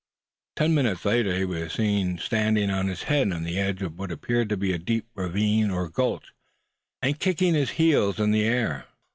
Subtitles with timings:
[0.55, 4.11] Ten minutes later he was seen standing on his head on the edge of what
[4.11, 6.33] appeared to be a deep ravine or gulch,
[7.03, 8.87] and kicking his heels in the air.